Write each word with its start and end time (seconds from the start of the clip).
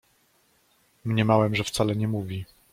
Mniemałem, 1.05 1.55
że 1.55 1.63
wcale 1.63 1.95
nie 1.95 2.07
mówi. 2.07 2.45